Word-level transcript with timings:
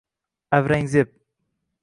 Avrangzeb 0.57 1.11